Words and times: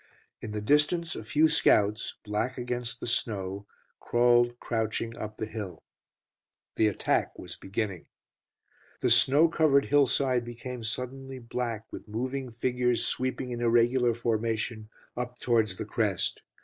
In 0.41 0.49
the 0.49 0.61
distance 0.61 1.15
a 1.15 1.23
few 1.23 1.47
scouts, 1.47 2.15
black 2.23 2.57
against 2.57 2.99
the 3.01 3.05
snow, 3.05 3.67
crawled 3.99 4.59
crouching 4.59 5.15
up 5.15 5.37
the 5.37 5.45
hill. 5.45 5.83
The 6.75 6.87
attack 6.87 7.37
was 7.37 7.55
beginning. 7.55 8.07
The 9.01 9.11
snow 9.11 9.47
covered 9.47 9.85
hill 9.85 10.07
side 10.07 10.43
became 10.43 10.83
suddenly 10.83 11.37
black 11.37 11.85
with 11.93 12.07
moving 12.07 12.49
figures 12.49 13.05
sweeping 13.05 13.51
in 13.51 13.61
irregular 13.61 14.15
formation 14.15 14.89
up 15.15 15.37
towards 15.37 15.77
the 15.77 15.85
crest. 15.85 16.41